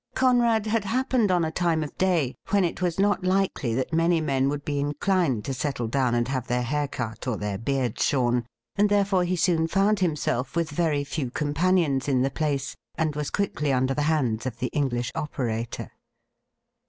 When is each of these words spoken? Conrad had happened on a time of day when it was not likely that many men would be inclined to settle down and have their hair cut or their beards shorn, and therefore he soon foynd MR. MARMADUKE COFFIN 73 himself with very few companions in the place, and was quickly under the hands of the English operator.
Conrad 0.15 0.65
had 0.65 0.83
happened 0.85 1.31
on 1.31 1.45
a 1.45 1.51
time 1.51 1.83
of 1.83 1.95
day 1.95 2.33
when 2.49 2.65
it 2.65 2.81
was 2.81 2.97
not 2.99 3.23
likely 3.23 3.75
that 3.75 3.93
many 3.93 4.19
men 4.19 4.49
would 4.49 4.65
be 4.65 4.79
inclined 4.79 5.45
to 5.45 5.53
settle 5.53 5.87
down 5.87 6.15
and 6.15 6.27
have 6.27 6.47
their 6.47 6.63
hair 6.63 6.87
cut 6.87 7.27
or 7.27 7.37
their 7.37 7.59
beards 7.59 8.03
shorn, 8.03 8.47
and 8.75 8.89
therefore 8.89 9.23
he 9.25 9.35
soon 9.35 9.67
foynd 9.67 9.67
MR. 9.67 9.75
MARMADUKE 9.75 9.75
COFFIN 9.75 9.97
73 9.97 10.07
himself 10.33 10.55
with 10.55 10.69
very 10.71 11.03
few 11.03 11.29
companions 11.29 12.07
in 12.07 12.23
the 12.23 12.31
place, 12.31 12.75
and 12.95 13.15
was 13.15 13.29
quickly 13.29 13.71
under 13.71 13.93
the 13.93 14.09
hands 14.09 14.47
of 14.47 14.57
the 14.57 14.71
English 14.73 15.11
operator. 15.13 15.91